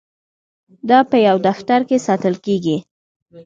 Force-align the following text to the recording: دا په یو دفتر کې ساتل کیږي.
دا 0.89 0.99
په 1.09 1.17
یو 1.27 1.37
دفتر 1.47 1.79
کې 1.89 1.97
ساتل 2.07 2.35
کیږي. 2.45 2.77